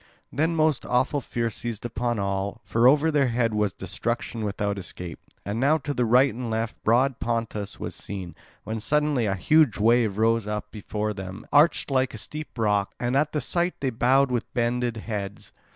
[0.33, 5.19] Then most awful fear seized upon all; for over their head was destruction without escape.
[5.45, 8.33] And now to right and left broad Pontus was seen,
[8.63, 13.15] when suddenly a huge wave rose up before them, arched, like a steep rock; and
[13.15, 15.53] at the sight they bowed with bended heads.